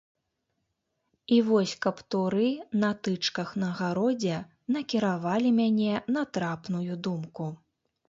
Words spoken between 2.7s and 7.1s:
на тычках на гародзе накіравалі мяне на трапную